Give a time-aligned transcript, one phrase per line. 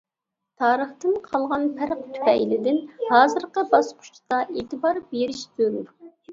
[0.61, 2.81] تارىختىن قالغان پەرق تۈپەيلىدىن
[3.13, 5.97] ھازىرقى باسقۇچتا ئېتىبار بېرىش زۆرۈر.